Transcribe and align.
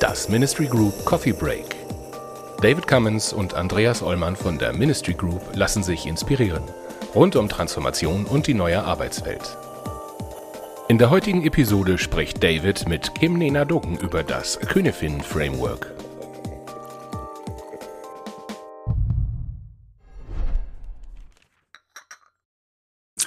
Das 0.00 0.28
Ministry 0.28 0.66
Group 0.66 1.04
Coffee 1.04 1.32
Break. 1.32 1.76
David 2.62 2.86
Cummins 2.86 3.32
und 3.32 3.54
Andreas 3.54 4.02
Ollmann 4.02 4.36
von 4.36 4.58
der 4.58 4.72
Ministry 4.72 5.14
Group 5.14 5.42
lassen 5.54 5.82
sich 5.82 6.06
inspirieren. 6.06 6.62
Rund 7.14 7.36
um 7.36 7.48
Transformation 7.48 8.24
und 8.24 8.46
die 8.46 8.54
neue 8.54 8.82
Arbeitswelt. 8.82 9.56
In 10.88 10.98
der 10.98 11.10
heutigen 11.10 11.44
Episode 11.44 11.98
spricht 11.98 12.42
David 12.44 12.88
mit 12.88 13.14
Kim 13.16 13.38
Nena 13.38 13.64
Dogen 13.64 13.98
über 13.98 14.22
das 14.22 14.60
Könefin 14.60 15.20
Framework. 15.20 15.95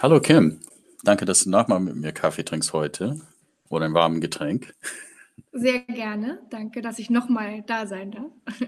Hallo 0.01 0.21
Kim, 0.21 0.61
danke, 1.03 1.25
dass 1.25 1.43
du 1.43 1.49
nochmal 1.49 1.81
mit 1.81 1.97
mir 1.97 2.13
Kaffee 2.13 2.45
trinkst 2.45 2.71
heute 2.71 3.19
oder 3.67 3.83
ein 3.83 3.93
warmes 3.93 4.21
Getränk. 4.21 4.73
Sehr 5.51 5.79
gerne. 5.79 6.39
Danke, 6.49 6.81
dass 6.81 6.99
ich 6.99 7.09
nochmal 7.09 7.63
da 7.67 7.85
sein 7.85 8.11
darf. 8.11 8.31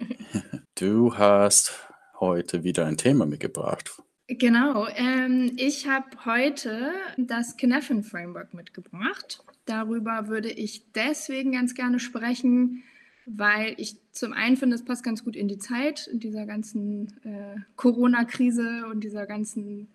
Du 0.76 1.16
hast 1.16 1.88
heute 2.20 2.64
wieder 2.64 2.88
ein 2.88 2.98
Thema 2.98 3.28
mitgebracht. 3.28 4.02
Genau. 4.28 4.88
Ähm, 4.96 5.54
ich 5.56 5.88
habe 5.88 6.08
heute 6.26 6.92
das 7.18 7.56
Kinefin 7.56 8.04
Framework 8.04 8.54
mitgebracht. 8.56 9.44
Darüber 9.66 10.28
würde 10.28 10.50
ich 10.50 10.92
deswegen 10.94 11.52
ganz 11.52 11.76
gerne 11.76 12.00
sprechen, 12.00 12.84
weil 13.28 13.76
ich 13.78 13.98
zum 14.12 14.34
einen 14.34 14.58
finde, 14.58 14.76
es 14.76 14.84
passt 14.84 15.04
ganz 15.04 15.24
gut 15.24 15.36
in 15.36 15.48
die 15.48 15.60
Zeit, 15.60 16.08
in 16.08 16.20
dieser 16.20 16.48
ganzen 16.48 17.14
äh, 17.24 17.60
Corona-Krise 17.76 18.88
und 18.90 19.04
dieser 19.04 19.28
ganzen 19.28 19.88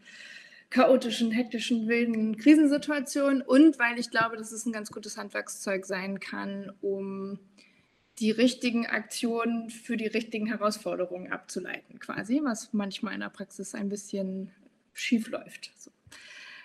chaotischen, 0.71 1.31
hektischen, 1.31 1.89
wilden 1.89 2.37
Krisensituation 2.37 3.43
und 3.43 3.79
weil 3.79 3.99
ich 3.99 4.11
glaube, 4.11 4.37
dass 4.37 4.53
es 4.53 4.67
ein 4.67 4.73
ganz 4.73 4.91
gutes 4.91 5.17
Handwerkszeug 5.17 5.87
sein 5.87 6.21
kann, 6.21 6.73
um 6.81 7.39
die 8.19 8.31
richtigen 8.31 8.87
Aktionen 8.87 9.71
für 9.71 9.97
die 9.97 10.07
richtigen 10.07 10.47
Herausforderungen 10.47 11.33
abzuleiten, 11.33 11.99
quasi, 11.99 12.41
was 12.43 12.73
manchmal 12.73 13.15
in 13.15 13.21
der 13.21 13.29
Praxis 13.29 13.75
ein 13.75 13.89
bisschen 13.89 14.51
schief 14.95 15.29
läuft. 15.29 15.71
So. 15.77 15.91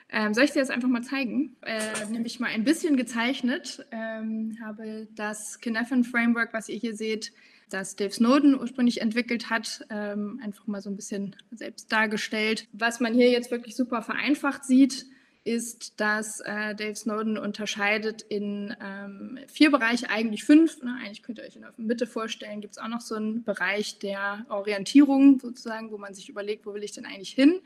Ähm, 0.09 0.33
soll 0.33 0.45
ich 0.45 0.51
dir 0.51 0.59
das 0.59 0.69
einfach 0.69 0.89
mal 0.89 1.03
zeigen? 1.03 1.55
Äh, 1.61 2.05
nämlich 2.09 2.39
mal 2.39 2.47
ein 2.47 2.63
bisschen 2.63 2.97
gezeichnet. 2.97 3.85
Ähm, 3.91 4.57
habe 4.63 5.07
das 5.15 5.59
Kinefin 5.59 6.03
Framework, 6.03 6.53
was 6.53 6.69
ihr 6.69 6.77
hier 6.77 6.95
seht, 6.95 7.31
das 7.73 7.95
Dave 7.95 8.11
Snowden 8.11 8.59
ursprünglich 8.59 9.01
entwickelt 9.01 9.49
hat, 9.49 9.85
ähm, 9.89 10.39
einfach 10.43 10.67
mal 10.67 10.81
so 10.81 10.89
ein 10.89 10.95
bisschen 10.95 11.35
selbst 11.51 11.91
dargestellt. 11.91 12.67
Was 12.73 12.99
man 12.99 13.13
hier 13.13 13.29
jetzt 13.29 13.51
wirklich 13.51 13.75
super 13.75 14.01
vereinfacht 14.01 14.65
sieht, 14.65 15.05
ist, 15.43 15.99
dass 15.99 16.39
äh, 16.41 16.75
Dave 16.75 16.95
Snowden 16.95 17.37
unterscheidet 17.37 18.21
in 18.21 18.75
ähm, 18.79 19.39
vier 19.47 19.71
Bereiche, 19.71 20.09
eigentlich 20.09 20.43
fünf. 20.43 20.83
Ne? 20.83 20.95
Eigentlich 21.01 21.23
könnt 21.23 21.39
ihr 21.39 21.45
euch 21.45 21.55
in 21.55 21.63
der 21.63 21.73
Mitte 21.77 22.05
vorstellen, 22.05 22.61
gibt 22.61 22.73
es 22.73 22.77
auch 22.77 22.87
noch 22.87 23.01
so 23.01 23.15
einen 23.15 23.43
Bereich 23.43 23.97
der 23.97 24.45
Orientierung 24.49 25.39
sozusagen, 25.39 25.91
wo 25.91 25.97
man 25.97 26.13
sich 26.13 26.29
überlegt, 26.29 26.65
wo 26.65 26.73
will 26.73 26.83
ich 26.83 26.91
denn 26.91 27.05
eigentlich 27.05 27.31
hin. 27.31 27.59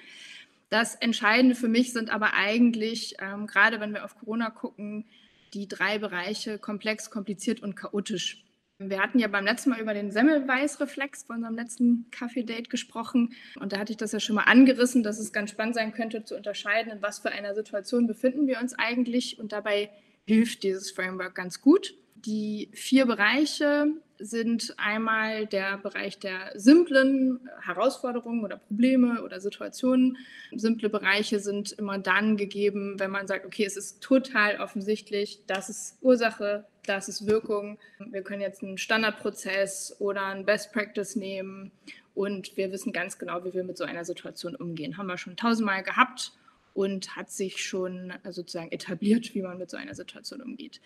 Das 0.69 0.95
Entscheidende 0.95 1.55
für 1.55 1.67
mich 1.67 1.91
sind 1.91 2.09
aber 2.09 2.33
eigentlich, 2.33 3.15
ähm, 3.19 3.45
gerade 3.45 3.79
wenn 3.79 3.93
wir 3.93 4.05
auf 4.05 4.17
Corona 4.17 4.49
gucken, 4.49 5.05
die 5.53 5.67
drei 5.67 5.99
Bereiche 5.99 6.59
komplex, 6.59 7.09
kompliziert 7.09 7.61
und 7.61 7.75
chaotisch. 7.75 8.44
Wir 8.77 9.01
hatten 9.01 9.19
ja 9.19 9.29
beim 9.29 9.45
letzten 9.45 9.69
Mal 9.69 9.79
über 9.79 9.93
den 9.93 10.11
Semmelweis-Reflex 10.11 11.23
bei 11.23 11.35
unserem 11.35 11.55
letzten 11.55 12.07
Kaffee-Date 12.11 12.69
gesprochen. 12.69 13.33
Und 13.57 13.71
da 13.71 13.79
hatte 13.79 13.93
ich 13.93 13.97
das 13.97 14.11
ja 14.11 14.19
schon 14.19 14.35
mal 14.35 14.43
angerissen, 14.43 15.01
dass 15.01 15.17
es 15.17 15.31
ganz 15.31 15.51
spannend 15.51 15.75
sein 15.75 15.93
könnte, 15.93 16.25
zu 16.25 16.35
unterscheiden, 16.35 16.91
in 16.91 17.01
was 17.01 17.19
für 17.19 17.31
einer 17.31 17.55
Situation 17.55 18.05
befinden 18.05 18.47
wir 18.47 18.59
uns 18.59 18.73
eigentlich. 18.77 19.39
Und 19.39 19.53
dabei 19.53 19.91
hilft 20.27 20.63
dieses 20.63 20.91
Framework 20.91 21.35
ganz 21.35 21.61
gut. 21.61 21.93
Die 22.15 22.69
vier 22.73 23.05
Bereiche 23.05 23.87
sind 24.17 24.73
einmal 24.77 25.45
der 25.45 25.77
Bereich 25.77 26.19
der 26.19 26.51
simplen 26.55 27.49
Herausforderungen 27.61 28.43
oder 28.43 28.57
Probleme 28.57 29.23
oder 29.23 29.39
Situationen. 29.39 30.17
Simple 30.53 30.89
Bereiche 30.89 31.39
sind 31.39 31.71
immer 31.73 31.97
dann 31.97 32.35
gegeben, 32.35 32.95
wenn 32.99 33.11
man 33.11 33.27
sagt, 33.27 33.45
okay, 33.45 33.63
es 33.63 33.77
ist 33.77 34.01
total 34.01 34.59
offensichtlich, 34.59 35.43
das 35.47 35.69
ist 35.69 35.97
Ursache, 36.01 36.65
das 36.85 37.09
ist 37.09 37.27
Wirkung. 37.27 37.77
Wir 37.99 38.21
können 38.21 38.41
jetzt 38.41 38.63
einen 38.63 38.77
Standardprozess 38.77 39.95
oder 39.99 40.25
ein 40.25 40.45
Best 40.45 40.71
Practice 40.73 41.15
nehmen 41.15 41.71
und 42.13 42.55
wir 42.57 42.71
wissen 42.71 42.93
ganz 42.93 43.17
genau, 43.17 43.43
wie 43.43 43.53
wir 43.53 43.63
mit 43.63 43.77
so 43.77 43.83
einer 43.83 44.05
Situation 44.05 44.55
umgehen. 44.55 44.97
Haben 44.97 45.07
wir 45.07 45.17
schon 45.17 45.35
tausendmal 45.35 45.83
gehabt 45.83 46.31
und 46.73 47.15
hat 47.15 47.31
sich 47.31 47.63
schon 47.63 48.13
sozusagen 48.29 48.71
etabliert, 48.71 49.33
wie 49.35 49.41
man 49.41 49.57
mit 49.57 49.69
so 49.69 49.77
einer 49.77 49.95
Situation 49.95 50.41
umgeht. 50.41 50.81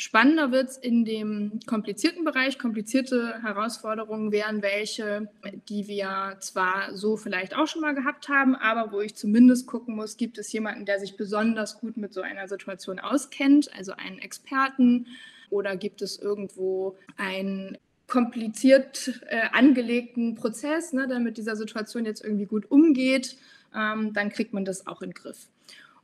Spannender 0.00 0.50
wird 0.50 0.70
es 0.70 0.78
in 0.78 1.04
dem 1.04 1.60
komplizierten 1.66 2.24
Bereich. 2.24 2.58
Komplizierte 2.58 3.34
Herausforderungen 3.42 4.32
wären 4.32 4.62
welche, 4.62 5.28
die 5.68 5.88
wir 5.88 6.38
zwar 6.40 6.96
so 6.96 7.18
vielleicht 7.18 7.54
auch 7.54 7.66
schon 7.66 7.82
mal 7.82 7.94
gehabt 7.94 8.30
haben, 8.30 8.56
aber 8.56 8.92
wo 8.92 9.02
ich 9.02 9.14
zumindest 9.14 9.66
gucken 9.66 9.94
muss, 9.94 10.16
gibt 10.16 10.38
es 10.38 10.50
jemanden, 10.52 10.86
der 10.86 11.00
sich 11.00 11.18
besonders 11.18 11.80
gut 11.80 11.98
mit 11.98 12.14
so 12.14 12.22
einer 12.22 12.48
Situation 12.48 12.98
auskennt, 12.98 13.76
also 13.76 13.92
einen 13.92 14.18
Experten, 14.20 15.06
oder 15.50 15.76
gibt 15.76 16.00
es 16.00 16.18
irgendwo 16.18 16.96
einen 17.18 17.76
kompliziert 18.06 19.20
äh, 19.28 19.50
angelegten 19.52 20.34
Prozess, 20.34 20.94
ne, 20.94 21.08
der 21.08 21.18
mit 21.18 21.36
dieser 21.36 21.56
Situation 21.56 22.06
jetzt 22.06 22.24
irgendwie 22.24 22.46
gut 22.46 22.70
umgeht, 22.70 23.36
ähm, 23.76 24.14
dann 24.14 24.30
kriegt 24.30 24.54
man 24.54 24.64
das 24.64 24.86
auch 24.86 25.02
in 25.02 25.10
den 25.10 25.14
Griff. 25.14 25.48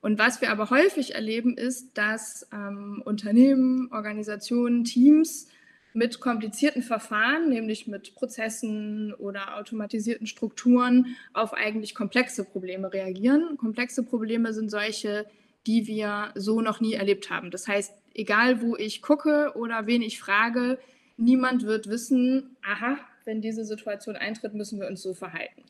Und 0.06 0.20
was 0.20 0.40
wir 0.40 0.52
aber 0.52 0.70
häufig 0.70 1.16
erleben, 1.16 1.56
ist, 1.56 1.98
dass 1.98 2.46
ähm, 2.52 3.02
Unternehmen, 3.04 3.90
Organisationen, 3.90 4.84
Teams 4.84 5.48
mit 5.94 6.20
komplizierten 6.20 6.82
Verfahren, 6.82 7.48
nämlich 7.48 7.88
mit 7.88 8.14
Prozessen 8.14 9.12
oder 9.14 9.56
automatisierten 9.56 10.28
Strukturen, 10.28 11.16
auf 11.32 11.54
eigentlich 11.54 11.96
komplexe 11.96 12.44
Probleme 12.44 12.92
reagieren. 12.92 13.56
Komplexe 13.56 14.04
Probleme 14.04 14.52
sind 14.52 14.70
solche, 14.70 15.26
die 15.66 15.88
wir 15.88 16.30
so 16.36 16.60
noch 16.60 16.80
nie 16.80 16.92
erlebt 16.92 17.28
haben. 17.28 17.50
Das 17.50 17.66
heißt, 17.66 17.92
egal 18.14 18.62
wo 18.62 18.76
ich 18.76 19.02
gucke 19.02 19.54
oder 19.56 19.88
wen 19.88 20.02
ich 20.02 20.20
frage, 20.20 20.78
niemand 21.16 21.64
wird 21.64 21.88
wissen, 21.88 22.56
aha, 22.62 22.96
wenn 23.24 23.40
diese 23.40 23.64
Situation 23.64 24.14
eintritt, 24.14 24.54
müssen 24.54 24.78
wir 24.78 24.86
uns 24.86 25.02
so 25.02 25.14
verhalten. 25.14 25.64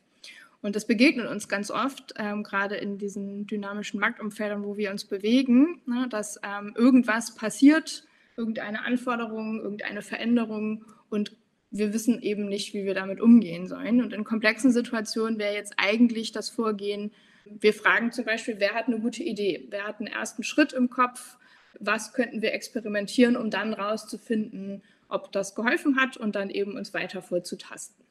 Und 0.61 0.75
das 0.75 0.87
begegnet 0.87 1.27
uns 1.27 1.47
ganz 1.47 1.69
oft, 1.69 2.13
ähm, 2.17 2.43
gerade 2.43 2.75
in 2.75 2.97
diesen 2.97 3.45
dynamischen 3.45 3.99
Marktumfeldern, 3.99 4.63
wo 4.63 4.75
wir 4.75 4.91
uns 4.91 5.05
bewegen, 5.05 5.81
ne, 5.85 6.07
dass 6.09 6.39
ähm, 6.43 6.73
irgendwas 6.75 7.35
passiert, 7.35 8.05
irgendeine 8.35 8.83
Anforderung, 8.83 9.61
irgendeine 9.61 10.01
Veränderung 10.01 10.85
und 11.09 11.35
wir 11.69 11.93
wissen 11.93 12.21
eben 12.21 12.47
nicht, 12.47 12.73
wie 12.73 12.85
wir 12.85 12.93
damit 12.93 13.19
umgehen 13.19 13.67
sollen. 13.67 14.01
Und 14.01 14.13
in 14.13 14.23
komplexen 14.23 14.71
Situationen 14.71 15.37
wäre 15.37 15.53
jetzt 15.53 15.73
eigentlich 15.77 16.31
das 16.31 16.49
Vorgehen, 16.49 17.11
wir 17.59 17.73
fragen 17.73 18.11
zum 18.11 18.25
Beispiel, 18.25 18.55
wer 18.59 18.73
hat 18.73 18.87
eine 18.87 18.99
gute 18.99 19.23
Idee, 19.23 19.67
wer 19.69 19.85
hat 19.85 19.99
einen 19.99 20.07
ersten 20.07 20.43
Schritt 20.43 20.73
im 20.73 20.89
Kopf, 20.89 21.37
was 21.79 22.13
könnten 22.13 22.41
wir 22.41 22.53
experimentieren, 22.53 23.37
um 23.37 23.49
dann 23.49 23.73
rauszufinden, 23.73 24.83
ob 25.09 25.31
das 25.31 25.55
geholfen 25.55 25.97
hat 25.97 26.17
und 26.17 26.35
dann 26.35 26.49
eben 26.49 26.75
uns 26.75 26.93
weiter 26.93 27.21
vorzutasten. 27.21 28.05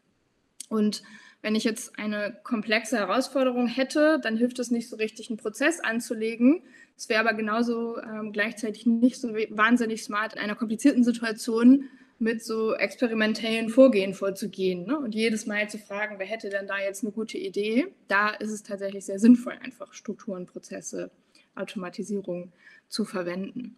Und 0.68 1.02
wenn 1.46 1.54
ich 1.54 1.62
jetzt 1.62 1.96
eine 1.96 2.36
komplexe 2.42 2.98
Herausforderung 2.98 3.68
hätte, 3.68 4.18
dann 4.20 4.36
hilft 4.36 4.58
es 4.58 4.72
nicht 4.72 4.88
so 4.88 4.96
richtig, 4.96 5.30
einen 5.30 5.36
Prozess 5.36 5.78
anzulegen. 5.78 6.60
Es 6.96 7.08
wäre 7.08 7.20
aber 7.20 7.34
genauso 7.34 7.98
ähm, 8.02 8.32
gleichzeitig 8.32 8.84
nicht 8.84 9.20
so 9.20 9.28
wahnsinnig 9.28 10.02
smart, 10.02 10.34
in 10.34 10.40
einer 10.40 10.56
komplizierten 10.56 11.04
Situation 11.04 11.84
mit 12.18 12.42
so 12.44 12.74
experimentellen 12.74 13.68
Vorgehen 13.68 14.12
vorzugehen 14.12 14.88
ne? 14.88 14.98
und 14.98 15.14
jedes 15.14 15.46
Mal 15.46 15.70
zu 15.70 15.78
fragen, 15.78 16.18
wer 16.18 16.26
hätte 16.26 16.50
denn 16.50 16.66
da 16.66 16.80
jetzt 16.80 17.04
eine 17.04 17.12
gute 17.12 17.38
Idee. 17.38 17.94
Da 18.08 18.30
ist 18.30 18.50
es 18.50 18.64
tatsächlich 18.64 19.04
sehr 19.04 19.20
sinnvoll, 19.20 19.54
einfach 19.62 19.92
Strukturen, 19.92 20.46
Prozesse, 20.46 21.12
Automatisierung 21.54 22.50
zu 22.88 23.04
verwenden. 23.04 23.76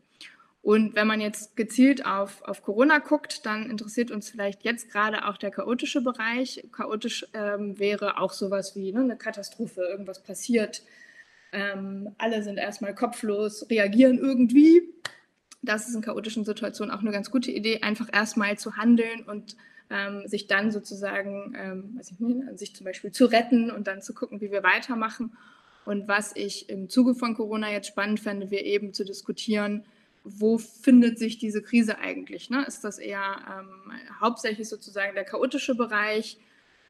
Und 0.60 0.94
wenn 0.94 1.06
man 1.06 1.20
jetzt 1.20 1.56
gezielt 1.56 2.04
auf, 2.04 2.42
auf 2.42 2.62
Corona 2.62 2.98
guckt, 2.98 3.46
dann 3.46 3.70
interessiert 3.70 4.10
uns 4.10 4.28
vielleicht 4.28 4.64
jetzt 4.64 4.90
gerade 4.90 5.26
auch 5.26 5.36
der 5.36 5.50
chaotische 5.50 6.02
Bereich. 6.02 6.66
Chaotisch 6.72 7.26
ähm, 7.32 7.78
wäre 7.78 8.18
auch 8.18 8.32
sowas 8.32 8.74
wie 8.74 8.92
ne, 8.92 9.00
eine 9.00 9.16
Katastrophe, 9.16 9.82
irgendwas 9.82 10.22
passiert. 10.22 10.82
Ähm, 11.52 12.14
alle 12.18 12.42
sind 12.42 12.58
erstmal 12.58 12.94
kopflos, 12.94 13.70
reagieren 13.70 14.18
irgendwie. 14.18 14.82
Das 15.62 15.88
ist 15.88 15.94
in 15.94 16.02
chaotischen 16.02 16.44
Situationen 16.44 16.94
auch 16.94 17.00
eine 17.00 17.12
ganz 17.12 17.30
gute 17.30 17.50
Idee, 17.50 17.80
einfach 17.82 18.08
erstmal 18.12 18.58
zu 18.58 18.76
handeln 18.76 19.24
und 19.24 19.56
ähm, 19.90 20.26
sich 20.26 20.46
dann 20.46 20.70
sozusagen, 20.70 21.54
ähm, 21.56 22.00
nicht, 22.18 22.58
sich 22.58 22.76
zum 22.76 22.84
Beispiel 22.84 23.10
zu 23.10 23.26
retten 23.26 23.70
und 23.70 23.86
dann 23.86 24.02
zu 24.02 24.12
gucken, 24.12 24.40
wie 24.40 24.50
wir 24.50 24.62
weitermachen. 24.62 25.36
Und 25.86 26.06
was 26.06 26.36
ich 26.36 26.68
im 26.68 26.90
Zuge 26.90 27.14
von 27.14 27.34
Corona 27.34 27.72
jetzt 27.72 27.88
spannend 27.88 28.20
fände, 28.20 28.50
wir 28.50 28.64
eben 28.64 28.92
zu 28.92 29.04
diskutieren, 29.04 29.84
wo 30.30 30.58
findet 30.58 31.18
sich 31.18 31.38
diese 31.38 31.62
Krise 31.62 31.98
eigentlich? 31.98 32.50
Ne? 32.50 32.64
Ist 32.66 32.84
das 32.84 32.98
eher 32.98 33.20
ähm, 33.48 33.92
hauptsächlich 34.20 34.68
sozusagen 34.68 35.14
der 35.14 35.24
chaotische 35.24 35.74
Bereich? 35.74 36.38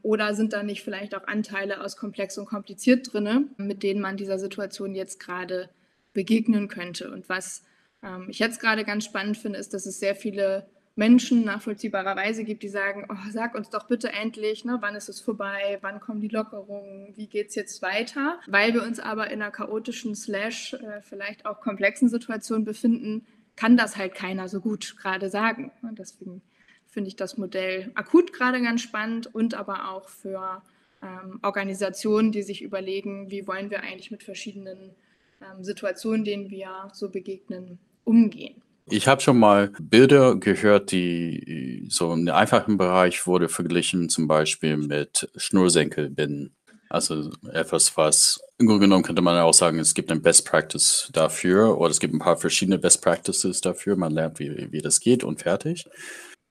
Oder 0.02 0.35
sind 0.35 0.52
da 0.52 0.62
nicht 0.62 0.82
vielleicht 0.82 1.14
auch 1.14 1.26
Anteile 1.26 1.82
aus 1.82 1.96
komplex 1.96 2.38
und 2.38 2.46
kompliziert 2.46 3.12
drin, 3.12 3.50
mit 3.56 3.82
denen 3.82 4.00
man 4.00 4.17
dieser 4.17 4.38
Situation 4.38 4.94
jetzt 4.94 5.19
gerade 5.19 5.70
begegnen 6.12 6.69
könnte? 6.69 7.11
Und 7.11 7.29
was 7.29 7.64
ähm, 8.02 8.26
ich 8.29 8.38
jetzt 8.38 8.61
gerade 8.61 8.85
ganz 8.85 9.05
spannend 9.05 9.37
finde, 9.37 9.58
ist, 9.58 9.75
dass 9.75 9.87
es 9.87 9.99
sehr 9.99 10.14
viele 10.14 10.69
Menschen 10.99 11.45
nachvollziehbarerweise 11.45 12.43
gibt, 12.43 12.65
die 12.65 12.69
sagen, 12.69 13.06
oh, 13.09 13.31
sag 13.31 13.55
uns 13.55 13.71
doch 13.71 13.87
bitte 13.87 14.12
endlich, 14.12 14.65
ne, 14.65 14.79
wann 14.81 14.97
ist 14.97 15.09
es 15.09 15.21
vorbei, 15.21 15.79
wann 15.81 16.00
kommen 16.00 16.21
die 16.21 16.29
Lockerungen, 16.29 17.17
wie 17.17 17.29
geht 17.29 17.50
es 17.50 17.55
jetzt 17.55 17.83
weiter? 17.83 18.41
Weil 18.49 18.75
wir 18.75 18.83
uns 18.83 18.99
aber 18.99 19.31
in 19.31 19.41
einer 19.41 19.53
chaotischen, 19.53 20.17
slash 20.17 20.75
äh, 20.75 21.00
vielleicht 21.03 21.47
auch 21.47 21.61
komplexen 21.61 22.09
Situation 22.09 22.65
befinden, 22.65 23.27
kann 23.55 23.77
das 23.77 23.97
halt 23.97 24.15
keiner 24.15 24.49
so 24.49 24.61
gut 24.61 24.97
gerade 24.99 25.31
sagen. 25.31 25.71
Und 25.83 26.00
deswegen 26.00 26.43
finde 26.89 27.09
ich 27.09 27.17
das 27.17 27.39
Modell 27.39 27.93
akut 27.95 28.33
gerade 28.33 28.61
ganz 28.61 28.83
spannend 28.83 29.33
und 29.33 29.55
aber 29.55 29.91
auch 29.91 30.09
für 30.09 30.62
ähm, 31.00 31.39
Organisationen, 31.43 32.33
die 32.33 32.43
sich 32.43 32.61
überlegen, 32.61 33.31
wie 33.31 33.47
wollen 33.47 33.71
wir 33.71 33.83
eigentlich 33.83 34.11
mit 34.11 34.25
verschiedenen 34.25 34.97
ähm, 35.41 35.62
Situationen, 35.62 36.25
denen 36.25 36.50
wir 36.50 36.89
so 36.93 37.09
begegnen, 37.09 37.79
umgehen. 38.03 38.62
Ich 38.90 39.06
habe 39.06 39.20
schon 39.20 39.38
mal 39.38 39.70
Bilder 39.81 40.37
gehört, 40.37 40.93
die 40.93 41.87
so 41.88 42.12
im 42.12 42.29
einfachen 42.29 42.79
Bereich 42.79 43.26
wurde 43.26 43.49
verglichen, 43.49 44.08
zum 44.08 44.26
Beispiel 44.29 44.76
mit 44.76 45.31
Schnursenkelbinden. 45.37 46.55
Also 46.90 47.31
etwas, 47.52 47.96
was 47.99 48.40
im 48.56 48.67
Grunde 48.67 48.87
genommen 48.87 49.02
könnte 49.02 49.20
man 49.20 49.38
auch 49.38 49.52
sagen, 49.52 49.79
es 49.79 49.94
gibt 49.94 50.11
ein 50.11 50.23
Best 50.23 50.46
Practice 50.46 51.11
dafür 51.12 51.79
oder 51.79 51.90
es 51.90 52.00
gibt 52.00 52.14
ein 52.14 52.19
paar 52.19 52.38
verschiedene 52.38 52.79
Best 52.79 53.02
Practices 53.02 53.61
dafür. 53.61 53.96
Man 53.96 54.12
lernt, 54.12 54.38
wie, 54.38 54.73
wie 54.73 54.81
das 54.81 55.00
geht 55.00 55.23
und 55.23 55.43
fertig. 55.43 55.85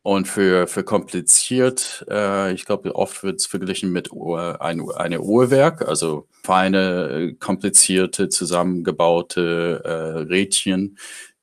Und 0.03 0.27
für, 0.27 0.67
für 0.67 0.83
kompliziert, 0.83 2.05
äh, 2.09 2.53
ich 2.53 2.65
glaube, 2.65 2.95
oft 2.95 3.23
wird 3.23 3.41
es 3.41 3.45
verglichen 3.45 3.91
mit 3.91 4.11
Uhr, 4.13 4.61
ein 4.61 4.89
eine 4.91 5.19
Uhrwerk, 5.21 5.85
also 5.85 6.27
feine, 6.45 7.35
komplizierte, 7.39 8.29
zusammengebaute 8.29 9.81
äh, 9.83 10.19
Rädchen, 10.19 10.97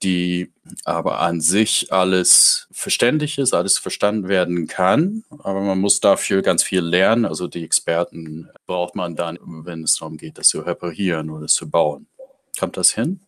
die 0.05 0.53
aber 0.85 1.21
an 1.21 1.41
sich 1.41 1.93
alles 1.93 2.69
verständlich 2.71 3.39
ist, 3.39 3.55
alles 3.55 3.79
verstanden 3.79 4.29
werden 4.29 4.67
kann. 4.67 5.25
Aber 5.43 5.61
man 5.61 5.79
muss 5.79 6.01
dafür 6.01 6.43
ganz 6.43 6.63
viel 6.63 6.81
lernen. 6.81 7.25
Also 7.25 7.49
die 7.49 7.65
Experten 7.65 8.49
braucht 8.67 8.95
man 8.95 9.17
dann, 9.17 9.39
wenn 9.43 9.83
es 9.83 9.97
darum 9.97 10.17
geht, 10.17 10.39
das 10.39 10.49
zu 10.49 10.61
reparieren 10.61 11.31
oder 11.31 11.47
zu 11.47 11.69
bauen. 11.69 12.07
Kommt 12.59 12.77
das 12.77 12.93
hin? 12.93 13.21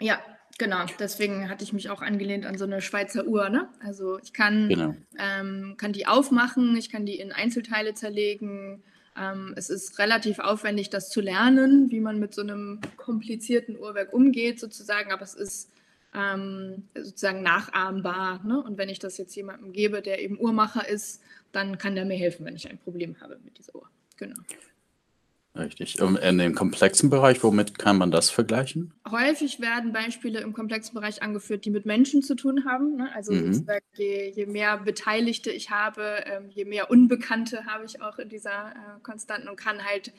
Ja, 0.00 0.20
genau. 0.58 0.84
Deswegen 0.98 1.48
hatte 1.50 1.64
ich 1.64 1.72
mich 1.72 1.90
auch 1.90 2.02
angelehnt 2.02 2.46
an 2.46 2.56
so 2.56 2.64
eine 2.64 2.80
Schweizer 2.80 3.26
Uhr. 3.26 3.48
Ne? 3.48 3.68
Also 3.80 4.18
ich 4.18 4.32
kann, 4.32 4.68
genau. 4.68 4.94
ähm, 5.18 5.74
kann 5.76 5.92
die 5.92 6.06
aufmachen, 6.06 6.76
ich 6.76 6.90
kann 6.90 7.04
die 7.04 7.18
in 7.18 7.32
Einzelteile 7.32 7.94
zerlegen. 7.94 8.82
Ähm, 9.18 9.54
es 9.56 9.70
ist 9.70 9.98
relativ 9.98 10.38
aufwendig, 10.38 10.90
das 10.90 11.10
zu 11.10 11.20
lernen, 11.20 11.90
wie 11.90 12.00
man 12.00 12.18
mit 12.18 12.34
so 12.34 12.42
einem 12.42 12.80
komplizierten 12.96 13.78
Uhrwerk 13.78 14.12
umgeht, 14.12 14.60
sozusagen. 14.60 15.12
Aber 15.12 15.22
es 15.22 15.34
ist 15.34 15.70
ähm, 16.16 16.88
sozusagen 16.94 17.42
nachahmbar. 17.42 18.42
Ne? 18.44 18.62
Und 18.62 18.78
wenn 18.78 18.88
ich 18.88 18.98
das 18.98 19.18
jetzt 19.18 19.34
jemandem 19.36 19.72
gebe, 19.72 20.02
der 20.02 20.22
eben 20.22 20.40
Uhrmacher 20.40 20.88
ist, 20.88 21.22
dann 21.52 21.78
kann 21.78 21.94
der 21.94 22.04
mir 22.04 22.16
helfen, 22.16 22.46
wenn 22.46 22.56
ich 22.56 22.68
ein 22.68 22.78
Problem 22.78 23.20
habe 23.20 23.38
mit 23.44 23.58
dieser 23.58 23.74
Uhr. 23.74 23.88
Genau. 24.16 24.36
Richtig. 25.58 25.98
In 25.98 26.38
dem 26.38 26.54
komplexen 26.54 27.10
Bereich, 27.10 27.42
womit 27.42 27.78
kann 27.78 27.98
man 27.98 28.10
das 28.10 28.30
vergleichen? 28.30 28.92
Häufig 29.10 29.60
werden 29.60 29.92
Beispiele 29.92 30.40
im 30.40 30.52
komplexen 30.52 30.94
Bereich 30.94 31.22
angeführt, 31.22 31.64
die 31.64 31.70
mit 31.70 31.86
Menschen 31.86 32.22
zu 32.22 32.34
tun 32.34 32.64
haben. 32.66 32.96
Ne? 32.96 33.10
Also 33.14 33.32
mhm. 33.32 33.66
je, 33.94 34.30
je, 34.30 34.46
mehr 34.46 34.78
Beteiligte 34.78 35.50
ich 35.50 35.70
habe, 35.70 36.24
ähm, 36.26 36.50
je 36.50 36.64
mehr 36.64 36.90
Unbekannte 36.90 37.64
habe 37.64 37.84
ich 37.84 38.02
auch 38.02 38.18
in 38.18 38.28
dieser 38.28 38.70
äh, 38.70 39.00
Konstanten 39.02 39.48
und 39.48 39.56
kann 39.56 39.84
halt 39.84 40.12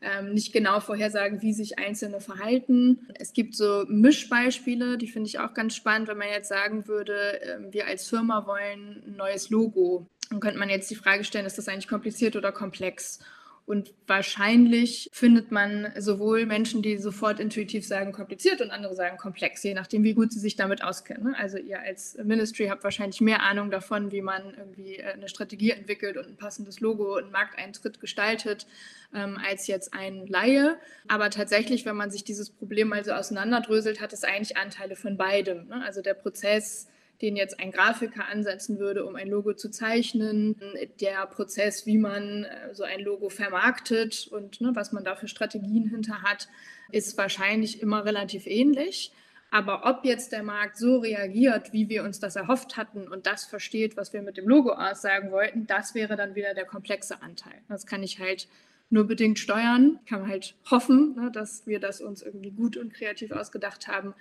ähm, 0.00 0.34
nicht 0.34 0.52
genau 0.52 0.80
vorhersagen, 0.80 1.42
wie 1.42 1.52
sich 1.52 1.78
Einzelne 1.78 2.20
verhalten. 2.20 3.08
Es 3.14 3.32
gibt 3.32 3.54
so 3.56 3.84
Mischbeispiele, 3.88 4.98
die 4.98 5.08
finde 5.08 5.28
ich 5.28 5.38
auch 5.38 5.54
ganz 5.54 5.74
spannend, 5.74 6.08
wenn 6.08 6.18
man 6.18 6.28
jetzt 6.28 6.48
sagen 6.48 6.86
würde, 6.86 7.40
wir 7.70 7.86
als 7.86 8.08
Firma 8.08 8.46
wollen 8.46 9.02
ein 9.06 9.16
neues 9.16 9.50
Logo. 9.50 10.06
Dann 10.30 10.40
könnte 10.40 10.58
man 10.58 10.68
jetzt 10.68 10.90
die 10.90 10.94
Frage 10.94 11.24
stellen, 11.24 11.46
ist 11.46 11.58
das 11.58 11.68
eigentlich 11.68 11.88
kompliziert 11.88 12.36
oder 12.36 12.52
komplex? 12.52 13.20
Und 13.66 13.94
wahrscheinlich 14.06 15.08
findet 15.12 15.50
man 15.50 15.90
sowohl 15.96 16.44
Menschen, 16.44 16.82
die 16.82 16.98
sofort 16.98 17.40
intuitiv 17.40 17.86
sagen 17.86 18.12
kompliziert 18.12 18.60
und 18.60 18.70
andere 18.70 18.94
sagen 18.94 19.16
komplex, 19.16 19.62
je 19.62 19.72
nachdem, 19.72 20.02
wie 20.02 20.12
gut 20.12 20.32
sie 20.32 20.38
sich 20.38 20.54
damit 20.54 20.84
auskennen. 20.84 21.30
Ne? 21.30 21.34
Also 21.38 21.56
ihr 21.56 21.80
als 21.80 22.18
Ministry 22.22 22.66
habt 22.66 22.84
wahrscheinlich 22.84 23.22
mehr 23.22 23.42
Ahnung 23.42 23.70
davon, 23.70 24.12
wie 24.12 24.20
man 24.20 24.52
irgendwie 24.54 24.96
äh, 24.96 25.12
eine 25.12 25.30
Strategie 25.30 25.70
entwickelt 25.70 26.18
und 26.18 26.26
ein 26.26 26.36
passendes 26.36 26.80
Logo 26.80 27.16
und 27.16 27.32
Markteintritt 27.32 28.00
gestaltet, 28.00 28.66
ähm, 29.14 29.38
als 29.42 29.66
jetzt 29.66 29.94
ein 29.94 30.26
Laie. 30.26 30.76
Aber 31.08 31.30
tatsächlich, 31.30 31.86
wenn 31.86 31.96
man 31.96 32.10
sich 32.10 32.22
dieses 32.22 32.50
Problem 32.50 32.88
mal 32.88 33.02
so 33.02 33.12
auseinanderdröselt, 33.12 34.02
hat 34.02 34.12
es 34.12 34.24
eigentlich 34.24 34.58
Anteile 34.58 34.94
von 34.94 35.16
beidem. 35.16 35.68
Ne? 35.68 35.82
Also 35.82 36.02
der 36.02 36.14
Prozess 36.14 36.88
den 37.22 37.36
jetzt 37.36 37.60
ein 37.60 37.70
Grafiker 37.70 38.26
ansetzen 38.26 38.78
würde, 38.78 39.04
um 39.04 39.16
ein 39.16 39.28
Logo 39.28 39.54
zu 39.54 39.70
zeichnen, 39.70 40.56
der 41.00 41.26
Prozess, 41.26 41.86
wie 41.86 41.98
man 41.98 42.44
äh, 42.44 42.74
so 42.74 42.82
ein 42.82 43.00
Logo 43.00 43.28
vermarktet 43.28 44.28
und 44.30 44.60
ne, 44.60 44.72
was 44.74 44.92
man 44.92 45.04
da 45.04 45.14
für 45.14 45.28
Strategien 45.28 45.88
hinter 45.88 46.22
hat, 46.22 46.48
ist 46.90 47.16
wahrscheinlich 47.16 47.80
immer 47.80 48.04
relativ 48.04 48.46
ähnlich. 48.46 49.12
Aber 49.50 49.86
ob 49.86 50.04
jetzt 50.04 50.32
der 50.32 50.42
Markt 50.42 50.76
so 50.76 50.98
reagiert, 50.98 51.72
wie 51.72 51.88
wir 51.88 52.02
uns 52.02 52.18
das 52.18 52.34
erhofft 52.34 52.76
hatten 52.76 53.06
und 53.06 53.26
das 53.26 53.44
versteht, 53.44 53.96
was 53.96 54.12
wir 54.12 54.20
mit 54.20 54.36
dem 54.36 54.48
Logo 54.48 54.72
aussagen 54.72 55.30
wollten, 55.30 55.68
das 55.68 55.94
wäre 55.94 56.16
dann 56.16 56.34
wieder 56.34 56.54
der 56.54 56.64
komplexe 56.64 57.22
Anteil. 57.22 57.62
Das 57.68 57.86
kann 57.86 58.02
ich 58.02 58.18
halt 58.18 58.48
nur 58.90 59.06
bedingt 59.06 59.38
steuern, 59.38 60.00
kann 60.08 60.22
man 60.22 60.30
halt 60.30 60.56
hoffen, 60.70 61.14
ne, 61.14 61.30
dass 61.30 61.66
wir 61.66 61.78
das 61.78 62.00
uns 62.00 62.22
irgendwie 62.22 62.50
gut 62.50 62.76
und 62.76 62.92
kreativ 62.92 63.30
ausgedacht 63.30 63.86
haben. 63.86 64.14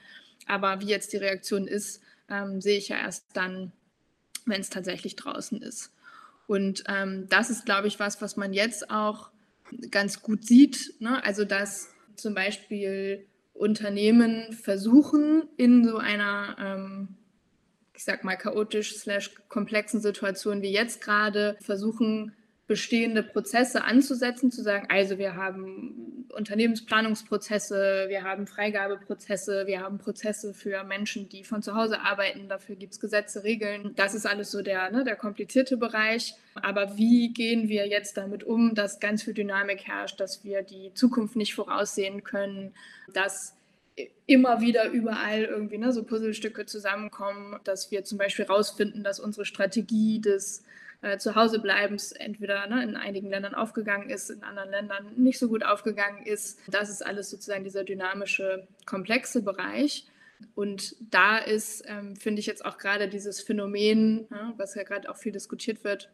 Aber 0.45 0.81
wie 0.81 0.87
jetzt 0.87 1.13
die 1.13 1.17
Reaktion 1.17 1.67
ist, 1.67 2.03
ähm, 2.33 2.61
sehe 2.61 2.77
ich 2.77 2.89
ja 2.89 2.97
erst 2.97 3.25
dann, 3.33 3.71
wenn 4.45 4.61
es 4.61 4.69
tatsächlich 4.69 5.15
draußen 5.15 5.61
ist. 5.61 5.91
Und 6.47 6.83
ähm, 6.87 7.27
das 7.29 7.49
ist, 7.49 7.65
glaube 7.65 7.87
ich, 7.87 7.99
was, 7.99 8.21
was 8.21 8.35
man 8.35 8.53
jetzt 8.53 8.89
auch 8.89 9.29
ganz 9.91 10.21
gut 10.21 10.45
sieht. 10.45 10.95
Ne? 10.99 11.23
Also, 11.23 11.45
dass 11.45 11.93
zum 12.15 12.33
Beispiel 12.33 13.25
Unternehmen 13.53 14.51
versuchen, 14.53 15.43
in 15.57 15.85
so 15.85 15.97
einer, 15.97 16.57
ähm, 16.59 17.15
ich 17.95 18.03
sag 18.03 18.23
mal, 18.23 18.35
chaotisch 18.35 18.97
slash 18.97 19.31
komplexen 19.47 20.01
Situation 20.01 20.61
wie 20.61 20.71
jetzt 20.71 21.01
gerade, 21.01 21.57
versuchen, 21.61 22.33
bestehende 22.67 23.23
Prozesse 23.23 23.83
anzusetzen, 23.83 24.49
zu 24.49 24.63
sagen, 24.63 24.87
also 24.89 25.17
wir 25.17 25.35
haben 25.35 26.25
Unternehmensplanungsprozesse, 26.29 28.05
wir 28.07 28.23
haben 28.23 28.47
Freigabeprozesse, 28.47 29.67
wir 29.67 29.81
haben 29.81 29.97
Prozesse 29.97 30.53
für 30.53 30.83
Menschen, 30.85 31.27
die 31.27 31.43
von 31.43 31.61
zu 31.61 31.75
Hause 31.75 31.99
arbeiten, 31.99 32.47
dafür 32.47 32.75
gibt 32.75 32.93
es 32.93 32.99
Gesetze, 32.99 33.43
Regeln. 33.43 33.93
Das 33.95 34.13
ist 34.13 34.25
alles 34.25 34.49
so 34.51 34.61
der, 34.61 34.91
ne, 34.91 35.03
der 35.03 35.17
komplizierte 35.17 35.77
Bereich. 35.77 36.35
Aber 36.55 36.97
wie 36.97 37.33
gehen 37.33 37.67
wir 37.67 37.87
jetzt 37.87 38.17
damit 38.17 38.43
um, 38.43 38.75
dass 38.75 38.99
ganz 38.99 39.23
viel 39.23 39.33
Dynamik 39.33 39.85
herrscht, 39.85 40.19
dass 40.19 40.43
wir 40.43 40.61
die 40.61 40.93
Zukunft 40.93 41.35
nicht 41.35 41.53
voraussehen 41.53 42.23
können, 42.23 42.73
dass 43.13 43.55
immer 44.25 44.61
wieder 44.61 44.89
überall 44.89 45.43
irgendwie 45.43 45.77
ne, 45.77 45.91
so 45.91 46.03
Puzzlestücke 46.03 46.65
zusammenkommen, 46.65 47.59
dass 47.63 47.91
wir 47.91 48.03
zum 48.05 48.17
Beispiel 48.17 48.45
herausfinden, 48.45 49.03
dass 49.03 49.19
unsere 49.19 49.45
Strategie 49.45 50.19
des 50.19 50.63
äh, 51.03 51.17
Zuhausebleibens 51.17 52.13
entweder 52.13 52.65
ne, 52.67 52.81
in 52.81 52.95
einigen 52.95 53.29
Ländern 53.29 53.53
aufgegangen 53.53 54.09
ist, 54.09 54.29
in 54.29 54.41
anderen 54.43 54.71
Ländern 54.71 55.13
nicht 55.17 55.37
so 55.37 55.49
gut 55.49 55.63
aufgegangen 55.63 56.25
ist. 56.25 56.59
Das 56.67 56.89
ist 56.89 57.05
alles 57.05 57.29
sozusagen 57.29 57.65
dieser 57.65 57.83
dynamische, 57.83 58.67
komplexe 58.85 59.43
Bereich. 59.43 60.07
Und 60.55 60.95
da 61.01 61.37
ist, 61.37 61.83
ähm, 61.87 62.15
finde 62.15 62.39
ich 62.39 62.45
jetzt 62.45 62.63
auch 62.63 62.77
gerade 62.77 63.09
dieses 63.09 63.41
Phänomen, 63.41 64.27
ja, 64.31 64.53
was 64.55 64.75
ja 64.75 64.83
gerade 64.83 65.09
auch 65.09 65.17
viel 65.17 65.33
diskutiert 65.33 65.83
wird, 65.83 66.09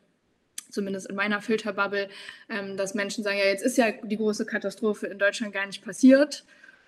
zumindest 0.71 1.07
in 1.07 1.15
meiner 1.15 1.41
Filterbubble, 1.41 2.09
ähm, 2.49 2.75
dass 2.75 2.95
Menschen 2.95 3.23
sagen, 3.23 3.37
ja, 3.37 3.45
jetzt 3.45 3.63
ist 3.63 3.77
ja 3.77 3.91
die 3.91 4.17
große 4.17 4.47
Katastrophe 4.47 5.05
in 5.05 5.19
Deutschland 5.19 5.53
gar 5.53 5.67
nicht 5.67 5.83
passiert. 5.83 6.45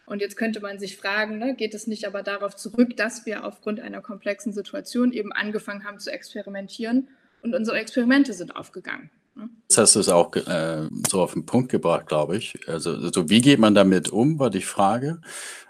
Und 0.07 0.21
jetzt 0.21 0.37
könnte 0.37 0.59
man 0.59 0.79
sich 0.79 0.97
fragen, 0.97 1.37
ne, 1.37 1.55
geht 1.55 1.75
es 1.75 1.85
nicht 1.85 2.05
aber 2.07 2.23
darauf 2.23 2.55
zurück, 2.55 2.97
dass 2.97 3.27
wir 3.27 3.45
aufgrund 3.45 3.79
einer 3.79 4.01
komplexen 4.01 4.53
Situation 4.53 5.13
eben 5.13 5.31
angefangen 5.31 5.83
haben 5.83 5.99
zu 5.99 6.11
experimentieren 6.11 7.07
und 7.41 7.55
unsere 7.55 7.77
Experimente 7.77 8.33
sind 8.33 8.55
aufgegangen. 8.55 9.09
Ne? 9.35 9.49
Jetzt 9.69 9.77
hast 9.77 9.95
du 9.95 9.99
es 9.99 10.09
auch 10.09 10.35
äh, 10.35 10.87
so 11.09 11.21
auf 11.21 11.33
den 11.33 11.45
Punkt 11.45 11.71
gebracht, 11.71 12.07
glaube 12.07 12.37
ich. 12.37 12.57
Also, 12.67 12.91
also, 12.91 13.29
wie 13.29 13.41
geht 13.41 13.59
man 13.59 13.75
damit 13.75 14.09
um, 14.09 14.39
war 14.39 14.49
die 14.49 14.61
Frage. 14.61 15.21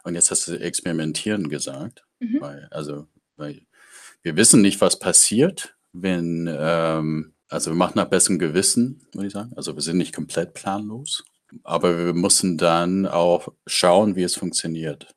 Und 0.04 0.16
jetzt 0.16 0.32
hast 0.32 0.48
du 0.48 0.60
experimentieren 0.60 1.50
gesagt. 1.50 2.04
Mhm. 2.20 2.38
Weil, 2.42 2.68
also, 2.72 3.08
weil 3.38 3.62
wir 4.24 4.36
wissen 4.36 4.62
nicht, 4.62 4.82
was 4.82 5.00
passiert, 5.00 5.75
wenn, 5.94 6.50
ähm, 6.51 7.34
also 7.50 7.72
wir 7.72 7.75
machen 7.75 7.94
nach 7.96 8.10
bestem 8.10 8.40
Gewissen, 8.40 9.01
würde 9.13 9.28
ich 9.28 9.34
sagen. 9.34 9.51
Also 9.56 9.75
wir 9.75 9.82
sind 9.82 9.98
nicht 9.98 10.16
komplett 10.16 10.54
planlos. 10.54 11.24
Aber 11.63 11.98
wir 11.98 12.13
müssen 12.13 12.58
dann 12.58 13.06
auch 13.06 13.50
schauen, 13.68 14.16
wie 14.16 14.24
es 14.24 14.36
funktioniert. 14.36 15.13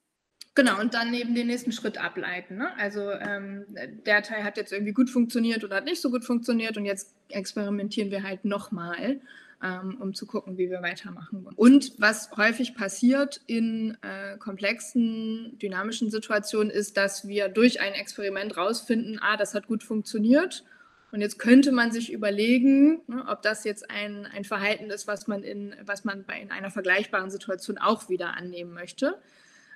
Genau, 0.57 0.81
und 0.81 0.95
dann 0.95 1.13
eben 1.15 1.35
den 1.35 1.49
nächsten 1.49 1.73
Schritt 1.73 1.99
ableiten. 1.99 2.57
Ne? 2.57 2.69
Also 2.79 3.11
ähm, 3.11 3.65
der 4.07 4.23
Teil 4.23 4.45
hat 4.45 4.57
jetzt 4.57 4.73
irgendwie 4.73 4.93
gut 4.93 5.11
funktioniert 5.11 5.65
oder 5.65 5.77
hat 5.77 5.85
nicht 5.85 6.01
so 6.01 6.11
gut 6.11 6.25
funktioniert 6.25 6.77
und 6.77 6.85
jetzt 6.85 7.13
experimentieren 7.29 8.13
wir 8.13 8.23
halt 8.23 8.45
nochmal, 8.45 9.21
ähm, 9.65 9.97
um 10.01 10.15
zu 10.15 10.27
gucken, 10.27 10.57
wie 10.57 10.71
wir 10.71 10.81
weitermachen. 10.81 11.49
Und 11.57 11.95
was 11.99 12.31
häufig 12.37 12.77
passiert 12.77 13.41
in 13.49 13.97
äh, 14.03 14.37
komplexen, 14.39 15.59
dynamischen 15.59 16.13
Situationen 16.13 16.71
ist, 16.71 16.97
dass 16.97 17.27
wir 17.27 17.49
durch 17.49 17.81
ein 17.81 17.95
Experiment 17.95 18.57
rausfinden, 18.57 19.19
ah, 19.21 19.37
das 19.37 19.55
hat 19.55 19.67
gut 19.67 19.83
funktioniert. 19.83 20.63
Und 21.11 21.21
jetzt 21.21 21.39
könnte 21.41 21.73
man 21.73 21.91
sich 21.91 22.13
überlegen, 22.13 23.01
ne, 23.09 23.25
ob 23.29 23.43
das 23.43 23.65
jetzt 23.65 23.91
ein, 23.91 24.27
ein 24.27 24.45
Verhalten 24.45 24.91
ist, 24.91 25.09
was 25.09 25.27
man, 25.27 25.43
in, 25.43 25.75
was 25.85 26.05
man 26.05 26.25
bei 26.25 26.41
in 26.41 26.53
einer 26.53 26.71
vergleichbaren 26.71 27.31
Situation 27.31 27.79
auch 27.79 28.09
wieder 28.09 28.37
annehmen 28.37 28.73
möchte. 28.73 29.17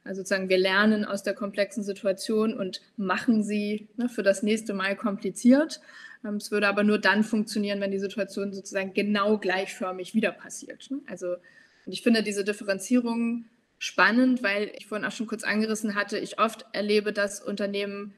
Also 0.04 0.20
sozusagen, 0.20 0.48
wir 0.48 0.58
lernen 0.58 1.04
aus 1.04 1.22
der 1.22 1.34
komplexen 1.34 1.82
Situation 1.82 2.54
und 2.54 2.80
machen 2.96 3.42
sie 3.42 3.88
ne, 3.96 4.08
für 4.08 4.22
das 4.22 4.42
nächste 4.42 4.74
Mal 4.74 4.96
kompliziert. 4.96 5.80
Ähm, 6.24 6.36
es 6.36 6.50
würde 6.50 6.68
aber 6.68 6.82
nur 6.82 6.98
dann 6.98 7.24
funktionieren, 7.24 7.80
wenn 7.80 7.90
die 7.90 7.98
Situation 7.98 8.52
sozusagen 8.52 8.94
genau 8.94 9.38
gleichförmig 9.38 10.14
wieder 10.14 10.32
passiert. 10.32 10.90
Ne? 10.90 11.00
Also 11.06 11.36
und 11.88 11.92
ich 11.92 12.02
finde 12.02 12.22
diese 12.22 12.44
Differenzierung 12.44 13.46
spannend, 13.78 14.42
weil 14.42 14.70
ich 14.76 14.86
vorhin 14.86 15.06
auch 15.06 15.12
schon 15.12 15.26
kurz 15.26 15.42
angerissen 15.42 15.94
hatte, 15.94 16.18
ich 16.18 16.38
oft 16.38 16.66
erlebe, 16.74 17.14
dass 17.14 17.40
Unternehmen 17.40 18.12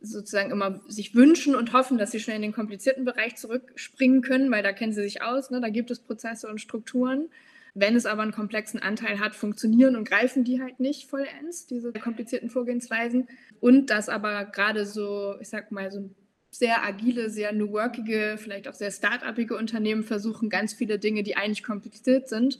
sozusagen 0.00 0.50
immer 0.50 0.80
sich 0.88 1.14
wünschen 1.14 1.54
und 1.54 1.74
hoffen, 1.74 1.98
dass 1.98 2.10
sie 2.10 2.20
schnell 2.20 2.36
in 2.36 2.42
den 2.42 2.54
komplizierten 2.54 3.04
Bereich 3.04 3.36
zurückspringen 3.36 4.22
können, 4.22 4.50
weil 4.50 4.62
da 4.62 4.72
kennen 4.72 4.94
sie 4.94 5.02
sich 5.02 5.20
aus, 5.20 5.50
ne? 5.50 5.60
da 5.60 5.68
gibt 5.68 5.90
es 5.90 5.98
Prozesse 6.00 6.48
und 6.48 6.58
Strukturen. 6.58 7.28
Wenn 7.74 7.96
es 7.96 8.06
aber 8.06 8.22
einen 8.22 8.32
komplexen 8.32 8.80
Anteil 8.80 9.20
hat, 9.20 9.34
funktionieren 9.34 9.96
und 9.96 10.08
greifen 10.08 10.44
die 10.44 10.60
halt 10.60 10.80
nicht 10.80 11.08
vollends, 11.08 11.66
diese 11.66 11.92
komplizierten 11.92 12.50
Vorgehensweisen. 12.50 13.28
Und 13.60 13.90
dass 13.90 14.08
aber 14.08 14.44
gerade 14.46 14.86
so, 14.86 15.36
ich 15.40 15.48
sag 15.48 15.70
mal, 15.70 15.90
so 15.90 16.10
sehr 16.50 16.84
agile, 16.84 17.30
sehr 17.30 17.52
new 17.52 17.70
workige, 17.70 18.36
vielleicht 18.38 18.66
auch 18.66 18.74
sehr 18.74 18.90
start-upige 18.90 19.56
Unternehmen 19.56 20.02
versuchen, 20.02 20.50
ganz 20.50 20.74
viele 20.74 20.98
Dinge, 20.98 21.22
die 21.22 21.36
eigentlich 21.36 21.62
kompliziert 21.62 22.28
sind, 22.28 22.58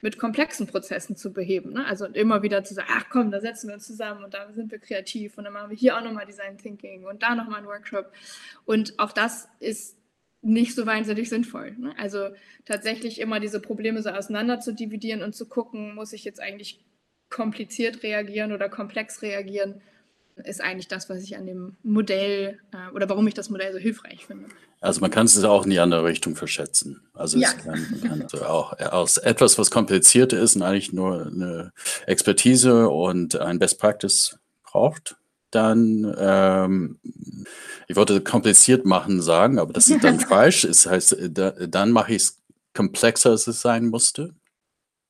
mit 0.00 0.18
komplexen 0.18 0.66
Prozessen 0.66 1.16
zu 1.16 1.32
beheben. 1.32 1.74
Ne? 1.74 1.84
Also 1.86 2.06
immer 2.06 2.42
wieder 2.42 2.64
zu 2.64 2.74
sagen, 2.74 2.88
ach 2.90 3.06
komm, 3.10 3.30
da 3.30 3.40
setzen 3.40 3.68
wir 3.68 3.74
uns 3.74 3.86
zusammen 3.86 4.24
und 4.24 4.34
da 4.34 4.50
sind 4.52 4.70
wir 4.70 4.78
kreativ 4.78 5.36
und 5.36 5.44
dann 5.44 5.52
machen 5.52 5.70
wir 5.70 5.76
hier 5.76 5.96
auch 5.96 6.02
nochmal 6.02 6.26
Design 6.26 6.56
Thinking 6.56 7.04
und 7.04 7.22
da 7.22 7.34
nochmal 7.34 7.58
einen 7.58 7.66
Workshop. 7.66 8.10
Und 8.64 8.98
auch 8.98 9.12
das 9.12 9.48
ist 9.60 9.96
nicht 10.42 10.74
so 10.74 10.86
wahnsinnig 10.86 11.28
sinnvoll. 11.28 11.72
Ne? 11.78 11.94
Also 11.98 12.28
tatsächlich 12.64 13.20
immer 13.20 13.40
diese 13.40 13.60
Probleme 13.60 14.02
so 14.02 14.10
auseinander 14.10 14.60
zu 14.60 14.72
dividieren 14.72 15.22
und 15.22 15.34
zu 15.34 15.46
gucken, 15.46 15.94
muss 15.94 16.12
ich 16.12 16.24
jetzt 16.24 16.40
eigentlich 16.40 16.84
kompliziert 17.30 18.02
reagieren 18.02 18.52
oder 18.52 18.68
komplex 18.68 19.22
reagieren, 19.22 19.80
ist 20.44 20.60
eigentlich 20.60 20.88
das, 20.88 21.08
was 21.08 21.22
ich 21.22 21.36
an 21.36 21.46
dem 21.46 21.76
Modell 21.82 22.58
äh, 22.72 22.94
oder 22.94 23.08
warum 23.08 23.26
ich 23.26 23.34
das 23.34 23.48
Modell 23.50 23.72
so 23.72 23.78
hilfreich 23.78 24.26
finde. 24.26 24.46
Also 24.80 25.00
man 25.00 25.10
kann 25.10 25.26
es 25.26 25.42
auch 25.42 25.64
in 25.64 25.70
die 25.70 25.80
andere 25.80 26.04
Richtung 26.04 26.36
verschätzen. 26.36 27.00
Also 27.14 27.38
ja. 27.38 27.48
es 27.48 27.64
kann, 27.64 28.00
kann 28.02 28.22
also 28.22 28.44
auch 28.44 28.78
aus 28.78 29.16
etwas, 29.16 29.58
was 29.58 29.70
kompliziert 29.70 30.32
ist 30.32 30.56
und 30.56 30.62
eigentlich 30.62 30.92
nur 30.92 31.26
eine 31.26 31.72
Expertise 32.06 32.88
und 32.88 33.40
ein 33.40 33.58
Best 33.58 33.80
Practice 33.80 34.38
braucht, 34.62 35.16
dann, 35.50 36.14
ähm, 36.18 36.98
ich 37.88 37.96
wollte 37.96 38.20
kompliziert 38.20 38.84
machen 38.84 39.22
sagen, 39.22 39.58
aber 39.58 39.72
das 39.72 39.88
ist 39.88 40.02
dann 40.02 40.20
falsch. 40.28 40.62
Das 40.62 40.86
heißt, 40.86 41.16
da, 41.30 41.50
dann 41.50 41.92
mache 41.92 42.12
ich 42.14 42.22
es 42.22 42.42
komplexer, 42.74 43.30
als 43.30 43.46
es 43.46 43.60
sein 43.60 43.86
musste. 43.86 44.34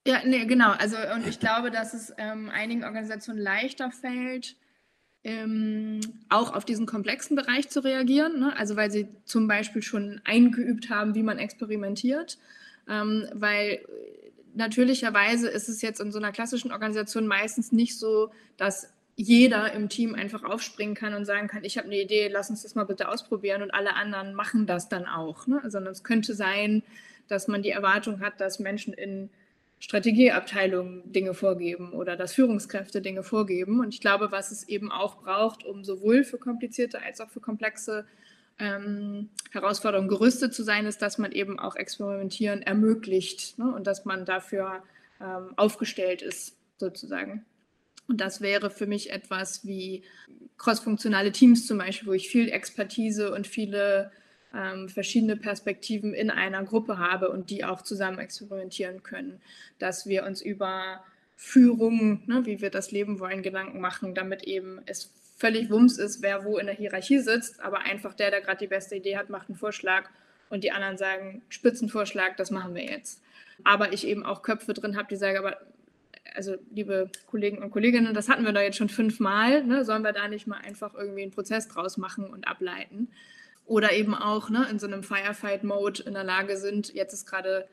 Ja, 0.07 0.21
nee, 0.25 0.45
genau. 0.45 0.71
Also, 0.71 0.97
und 1.14 1.26
ich 1.26 1.40
glaube, 1.40 1.71
dass 1.71 1.93
es 1.93 2.12
ähm, 2.16 2.49
einigen 2.50 2.85
Organisationen 2.85 3.40
leichter 3.40 3.90
fällt, 3.90 4.57
ähm, 5.25 6.00
auch 6.28 6.55
auf 6.55 6.64
diesen 6.64 6.87
komplexen 6.87 7.35
Bereich 7.35 7.69
zu 7.69 7.83
reagieren. 7.83 8.38
Ne? 8.38 8.57
Also, 8.57 8.76
weil 8.76 8.93
sie 8.93 9.09
zum 9.25 9.49
Beispiel 9.49 9.83
schon 9.83 10.21
eingeübt 10.25 10.90
haben, 10.90 11.16
wie 11.16 11.25
man 11.25 11.38
experimentiert. 11.38 12.38
Ähm, 12.88 13.26
weil 13.33 13.81
natürlicherweise 14.55 15.49
ist 15.49 15.69
es 15.69 15.83
jetzt 15.83 16.00
in 16.00 16.12
so 16.12 16.19
einer 16.19 16.31
klassischen 16.31 16.71
Organisation 16.71 17.26
meistens 17.26 17.73
nicht 17.73 17.99
so, 17.99 18.31
dass 18.57 18.93
jeder 19.16 19.73
im 19.73 19.88
Team 19.88 20.14
einfach 20.14 20.44
aufspringen 20.44 20.94
kann 20.94 21.14
und 21.14 21.25
sagen 21.25 21.49
kann, 21.49 21.64
ich 21.64 21.78
habe 21.78 21.87
eine 21.87 22.00
Idee, 22.00 22.28
lass 22.28 22.50
uns 22.50 22.62
das 22.62 22.75
mal 22.75 22.85
bitte 22.85 23.08
ausprobieren 23.08 23.62
und 23.62 23.73
alle 23.73 23.94
anderen 23.94 24.35
machen 24.35 24.66
das 24.66 24.90
dann 24.90 25.06
auch. 25.06 25.46
Ne? 25.46 25.62
Sondern 25.66 25.92
es 25.92 26.04
könnte 26.04 26.35
sein, 26.35 26.82
dass 27.26 27.49
man 27.49 27.62
die 27.62 27.70
Erwartung 27.70 28.20
hat, 28.20 28.40
dass 28.40 28.58
Menschen 28.58 28.92
in 28.92 29.30
Strategieabteilungen 29.78 31.12
Dinge 31.12 31.32
vorgeben 31.32 31.92
oder 31.92 32.16
dass 32.16 32.35
Führungskräfte 32.35 33.00
Dinge 33.00 33.23
vorgeben. 33.23 33.80
Und 33.80 33.92
ich 33.94 34.00
glaube, 34.00 34.32
was 34.32 34.50
es 34.50 34.68
eben 34.68 34.92
auch 34.92 35.23
braucht, 35.23 35.64
um 35.64 35.82
sowohl 35.82 36.23
für 36.23 36.38
komplizierte 36.38 37.02
als 37.02 37.20
auch 37.20 37.30
für 37.30 37.40
komplexe 37.40 38.06
ähm, 38.58 39.30
Herausforderungen 39.50 40.08
gerüstet 40.08 40.54
zu 40.54 40.62
sein, 40.62 40.87
ist, 40.87 41.00
dass 41.02 41.18
man 41.18 41.32
eben 41.32 41.58
auch 41.58 41.76
Experimentieren 41.76 42.62
ermöglicht 42.62 43.58
ne? 43.58 43.75
und 43.75 43.87
dass 43.87 44.04
man 44.04 44.25
dafür 44.25 44.82
ähm, 45.20 45.52
aufgestellt 45.56 46.23
ist, 46.23 46.56
sozusagen. 46.78 47.44
Und 48.08 48.20
das 48.20 48.40
wäre 48.40 48.70
für 48.70 48.86
mich 48.86 49.10
etwas 49.10 49.66
wie 49.66 50.02
crossfunktionale 50.58 51.32
Teams 51.32 51.66
zum 51.66 51.78
Beispiel, 51.78 52.08
wo 52.08 52.12
ich 52.12 52.28
viel 52.28 52.48
Expertise 52.48 53.32
und 53.32 53.46
viele 53.46 54.12
ähm, 54.54 54.88
verschiedene 54.88 55.36
Perspektiven 55.36 56.14
in 56.14 56.30
einer 56.30 56.62
Gruppe 56.64 56.98
habe 56.98 57.30
und 57.30 57.50
die 57.50 57.64
auch 57.64 57.82
zusammen 57.82 58.18
experimentieren 58.18 59.02
können. 59.02 59.40
Dass 59.78 60.06
wir 60.06 60.25
uns 60.25 60.40
über 60.40 61.04
Führung, 61.34 62.22
ne, 62.26 62.46
wie 62.46 62.60
wir 62.60 62.70
das 62.70 62.92
Leben 62.92 63.20
wollen, 63.20 63.42
Gedanken 63.42 63.80
machen, 63.80 64.14
damit 64.14 64.44
eben 64.44 64.80
es 64.86 65.12
völlig 65.36 65.70
wumms 65.70 65.98
ist, 65.98 66.22
wer 66.22 66.44
wo 66.44 66.56
in 66.56 66.66
der 66.66 66.75
Hierarchie 66.75 67.18
sitzt, 67.18 67.60
aber 67.60 67.80
einfach 67.80 68.14
der, 68.14 68.30
der 68.30 68.40
gerade 68.40 68.58
die 68.58 68.68
beste 68.68 68.96
Idee 68.96 69.18
hat, 69.18 69.28
macht 69.28 69.48
einen 69.48 69.58
Vorschlag 69.58 70.08
und 70.48 70.64
die 70.64 70.72
anderen 70.72 70.96
sagen, 70.96 71.42
Spitzenvorschlag, 71.50 72.36
das 72.38 72.50
machen 72.50 72.75
wir 72.75 72.84
jetzt. 72.84 73.22
Aber 73.64 73.92
ich 73.92 74.06
eben 74.06 74.25
auch 74.25 74.42
Köpfe 74.42 74.72
drin 74.72 74.96
habe, 74.96 75.08
die 75.08 75.16
sagen, 75.16 75.36
aber 75.38 75.58
also 76.35 76.56
liebe 76.70 77.11
Kollegen 77.26 77.62
und 77.62 77.70
Kolleginnen, 77.70 78.14
das 78.14 78.28
hatten 78.28 78.44
wir 78.44 78.52
da 78.52 78.61
jetzt 78.61 78.76
schon 78.76 78.88
fünfmal, 78.88 79.64
ne? 79.64 79.85
sollen 79.85 80.02
wir 80.02 80.12
da 80.12 80.28
nicht 80.28 80.46
mal 80.46 80.58
einfach 80.58 80.94
irgendwie 80.94 81.23
einen 81.23 81.30
Prozess 81.30 81.68
draus 81.68 81.96
machen 81.96 82.26
und 82.26 82.46
ableiten? 82.46 83.08
Oder 83.64 83.92
eben 83.92 84.14
auch 84.14 84.49
ne, 84.50 84.66
in 84.70 84.78
so 84.78 84.87
einem 84.87 85.02
Firefight-Mode 85.02 86.04
in 86.04 86.14
der 86.14 86.25
Lage 86.25 86.56
sind, 86.56 86.94
jetzt 86.94 87.12
ist 87.12 87.26
gerade 87.26 87.68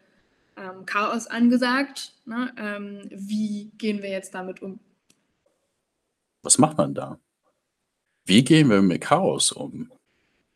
ähm, 0.58 0.86
Chaos 0.86 1.28
angesagt, 1.28 2.14
ne? 2.26 2.52
ähm, 2.58 3.02
wie 3.12 3.72
gehen 3.78 4.02
wir 4.02 4.10
jetzt 4.10 4.34
damit 4.34 4.62
um? 4.62 4.80
Was 6.42 6.58
macht 6.58 6.78
man 6.78 6.94
da? 6.94 7.20
Wie 8.26 8.44
gehen 8.44 8.70
wir 8.70 8.82
mit 8.82 9.02
Chaos 9.02 9.52
um? 9.52 9.92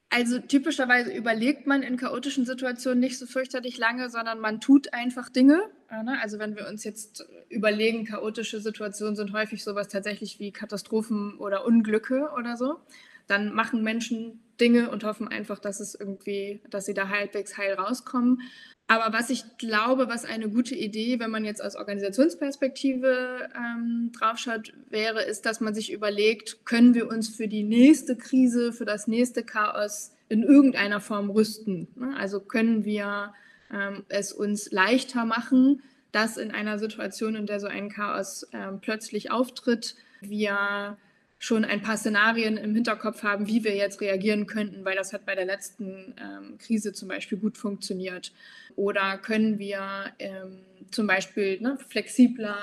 Also 0.10 0.40
typischerweise 0.40 1.12
überlegt 1.12 1.68
man 1.68 1.84
in 1.84 1.98
chaotischen 1.98 2.46
Situationen 2.46 3.00
nicht 3.00 3.18
so 3.18 3.26
fürchterlich 3.26 3.78
lange, 3.78 4.10
sondern 4.10 4.40
man 4.40 4.62
tut 4.62 4.94
einfach 4.94 5.30
Dinge. 5.30 5.70
Ne? 5.90 6.20
Also 6.22 6.40
wenn 6.40 6.56
wir 6.56 6.68
uns 6.68 6.84
jetzt 6.84 7.26
überlegen, 7.50 8.06
chaotische 8.06 8.60
Situationen 8.60 9.16
sind 9.16 9.34
häufig 9.34 9.64
sowas 9.64 9.88
tatsächlich 9.88 10.40
wie 10.40 10.52
Katastrophen 10.52 11.38
oder 11.38 11.66
Unglücke 11.66 12.30
oder 12.38 12.58
so, 12.58 12.80
dann 13.28 13.54
machen 13.54 13.84
Menschen 13.84 14.40
Dinge 14.60 14.90
und 14.90 15.04
hoffen 15.04 15.28
einfach, 15.28 15.60
dass 15.60 15.80
es 15.80 15.96
irgendwie, 15.96 16.62
dass 16.70 16.86
sie 16.86 16.94
da 16.94 17.10
halbwegs 17.10 17.58
heil 17.58 17.74
rauskommen. 17.74 18.42
Aber 18.88 19.16
was 19.16 19.30
ich 19.30 19.44
glaube, 19.58 20.08
was 20.08 20.24
eine 20.24 20.50
gute 20.50 20.74
Idee, 20.74 21.20
wenn 21.20 21.30
man 21.30 21.44
jetzt 21.44 21.62
aus 21.62 21.76
Organisationsperspektive 21.76 23.50
ähm, 23.54 24.12
draufschaut, 24.18 24.74
wäre, 24.90 25.24
ist, 25.24 25.46
dass 25.46 25.60
man 25.60 25.76
sich 25.76 25.92
überlegt, 25.92 26.66
können 26.66 26.94
wir 26.94 27.10
uns 27.10 27.28
für 27.28 27.50
die 27.50 27.64
nächste 27.64 28.16
Krise, 28.16 28.72
für 28.72 28.86
das 28.86 29.08
nächste 29.08 29.44
Chaos 29.44 30.14
in 30.30 30.42
irgendeiner 30.42 31.02
Form 31.02 31.30
rüsten? 31.30 31.90
Ne? 31.96 32.16
Also 32.18 32.40
können 32.40 32.86
wir 32.86 33.34
ähm, 33.74 34.06
es 34.10 34.34
uns 34.34 34.72
leichter 34.72 35.26
machen, 35.26 35.82
dass 36.12 36.38
in 36.38 36.52
einer 36.52 36.80
Situation, 36.80 37.36
in 37.36 37.46
der 37.46 37.60
so 37.60 37.68
ein 37.68 37.90
Chaos 37.90 38.48
ähm, 38.54 38.80
plötzlich 38.82 39.32
auftritt, 39.32 39.96
wir 40.22 40.98
schon 41.40 41.66
ein 41.66 41.82
paar 41.82 41.98
Szenarien 41.98 42.58
im 42.58 42.74
Hinterkopf 42.74 43.24
haben, 43.24 43.48
wie 43.48 43.64
wir 43.64 43.76
jetzt 43.76 44.02
reagieren 44.02 44.48
könnten, 44.48 44.84
weil 44.84 44.96
das 44.96 45.14
hat 45.14 45.26
bei 45.26 45.36
der 45.36 45.46
letzten 45.46 46.16
ähm, 46.20 46.58
Krise 46.58 46.94
zum 46.94 47.08
Beispiel 47.08 47.38
gut 47.38 47.58
funktioniert. 47.58 48.32
Oder 48.76 49.18
können 49.18 49.60
wir 49.60 49.82
ähm, 50.18 50.60
zum 50.90 51.06
Beispiel 51.06 51.60
ne, 51.62 51.78
flexibler 51.90 52.58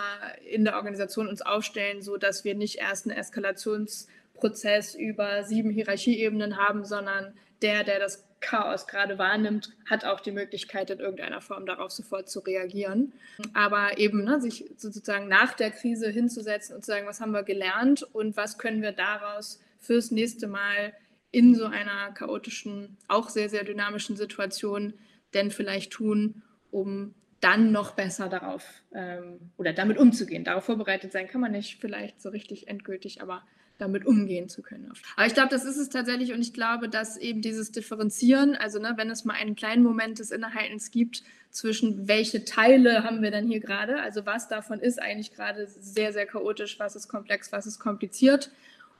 in 0.51 0.65
der 0.65 0.77
Organisation 0.77 1.29
uns 1.29 1.43
aufstellen, 1.43 2.03
so 2.03 2.17
dass 2.17 2.45
wir 2.45 2.55
nicht 2.55 2.79
erst 2.79 3.07
einen 3.07 3.17
Eskalationsprozess 3.17 4.95
über 4.97 5.45
sieben 5.45 5.71
Hierarchieebenen 5.71 6.57
haben, 6.57 6.85
sondern 6.85 7.35
der, 7.63 7.85
der 7.85 8.01
das 8.01 8.25
Chaos 8.45 8.87
gerade 8.87 9.19
wahrnimmt, 9.19 9.73
hat 9.89 10.05
auch 10.05 10.21
die 10.21 10.31
Möglichkeit, 10.31 10.91
in 10.91 11.01
irgendeiner 11.01 11.41
Form 11.41 11.67
darauf 11.67 11.91
sofort 11.91 12.29
zu 12.29 12.41
reagieren. 12.41 13.13
Aber 13.55 13.99
eben 13.99 14.25
ne, 14.25 14.41
sich 14.41 14.71
sozusagen 14.77 15.29
nach 15.29 15.55
der 15.55 15.71
Krise 15.71 16.11
hinzusetzen 16.11 16.77
und 16.77 16.85
zu 16.85 16.93
sagen, 16.93 17.07
was 17.07 17.21
haben 17.21 17.33
wir 17.33 17.43
gelernt 17.43 18.03
und 18.03 18.37
was 18.37 18.59
können 18.59 18.83
wir 18.83 18.93
daraus 18.93 19.61
fürs 19.81 20.11
nächste 20.11 20.47
Mal 20.47 20.93
in 21.31 21.55
so 21.55 21.65
einer 21.65 22.13
chaotischen, 22.13 22.97
auch 23.09 23.29
sehr, 23.29 23.49
sehr 23.49 23.65
dynamischen 23.65 24.17
Situation 24.17 24.95
denn 25.33 25.51
vielleicht 25.51 25.93
tun, 25.93 26.43
um 26.71 27.15
dann 27.41 27.73
noch 27.73 27.93
besser 27.93 28.29
darauf 28.29 28.65
ähm, 28.95 29.51
oder 29.57 29.73
damit 29.73 29.99
umzugehen. 29.99 30.45
Darauf 30.45 30.65
vorbereitet 30.65 31.13
sein 31.13 31.29
kann 31.29 31.41
man 31.41 31.53
nicht 31.53 31.81
vielleicht 31.81 32.23
so 32.23 32.31
richtig 32.31 32.69
endgültig, 32.69 33.21
aber 33.21 33.43
damit 33.79 34.07
umgehen 34.07 34.49
zu 34.49 34.63
können. 34.63 34.93
Aber 35.17 35.27
ich 35.27 35.35
glaube, 35.35 35.49
das 35.49 35.65
ist 35.65 35.77
es 35.77 35.89
tatsächlich 35.89 36.33
und 36.33 36.41
ich 36.41 36.53
glaube, 36.53 36.89
dass 36.89 37.17
eben 37.17 37.43
dieses 37.43 37.73
Differenzieren, 37.73 38.55
also 38.55 38.79
ne, 38.79 38.95
wenn 38.97 39.11
es 39.11 39.25
mal 39.25 39.35
einen 39.35 39.57
kleinen 39.57 39.83
Moment 39.83 40.21
des 40.21 40.31
Innehaltens 40.31 40.91
gibt, 40.91 41.23
zwischen 41.51 42.09
welche 42.09 42.45
Teile 42.45 43.05
haben 43.05 43.23
wir 43.23 43.31
denn 43.31 43.47
hier 43.47 43.61
gerade, 43.61 44.01
also 44.01 44.27
was 44.27 44.49
davon 44.49 44.81
ist 44.81 45.01
eigentlich 45.01 45.33
gerade 45.33 45.67
sehr, 45.67 46.13
sehr 46.13 46.27
chaotisch, 46.27 46.79
was 46.79 46.97
ist 46.97 47.09
komplex, 47.09 47.53
was 47.53 47.67
ist 47.67 47.79
kompliziert, 47.79 48.51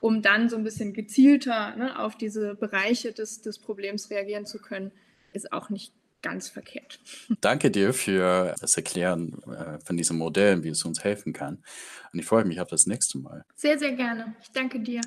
um 0.01 0.21
dann 0.21 0.49
so 0.49 0.57
ein 0.57 0.63
bisschen 0.63 0.93
gezielter 0.93 1.75
ne, 1.75 1.99
auf 1.99 2.17
diese 2.17 2.55
Bereiche 2.55 3.11
des, 3.11 3.41
des 3.41 3.59
Problems 3.59 4.09
reagieren 4.09 4.45
zu 4.45 4.59
können, 4.59 4.91
ist 5.33 5.51
auch 5.51 5.69
nicht 5.69 5.93
ganz 6.25 6.49
verkehrt. 6.49 6.99
Danke 7.41 7.71
dir 7.71 7.93
für 7.93 8.55
das 8.59 8.75
Erklären 8.75 9.41
äh, 9.43 9.79
von 9.85 9.95
diesem 9.95 10.17
Modell, 10.17 10.63
wie 10.63 10.69
es 10.69 10.83
uns 10.83 11.03
helfen 11.03 11.31
kann. 11.33 11.63
Und 12.11 12.19
ich 12.19 12.25
freue 12.25 12.45
mich 12.45 12.59
auf 12.59 12.67
das 12.67 12.87
nächste 12.87 13.19
Mal. 13.19 13.45
Sehr, 13.55 13.77
sehr 13.77 13.91
gerne. 13.91 14.35
Ich 14.41 14.51
danke 14.51 14.79
dir. 14.79 15.01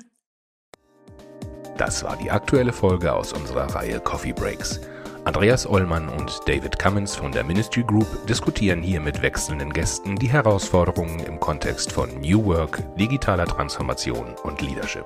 Das 1.77 2.03
war 2.03 2.17
die 2.17 2.31
aktuelle 2.31 2.73
Folge 2.73 3.13
aus 3.13 3.33
unserer 3.33 3.73
Reihe 3.75 3.99
Coffee 3.99 4.33
Breaks. 4.33 4.79
Andreas 5.25 5.67
Ollmann 5.67 6.07
und 6.07 6.39
David 6.47 6.79
Cummins 6.79 7.15
von 7.15 7.31
der 7.31 7.43
Ministry 7.43 7.83
Group 7.83 8.07
diskutieren 8.27 8.81
hier 8.81 9.01
mit 9.01 9.21
wechselnden 9.21 9.73
Gästen 9.73 10.15
die 10.15 10.29
Herausforderungen 10.29 11.19
im 11.19 11.39
Kontext 11.39 11.91
von 11.91 12.09
New 12.21 12.45
Work, 12.45 12.81
digitaler 12.97 13.45
Transformation 13.45 14.35
und 14.43 14.61
Leadership. 14.61 15.05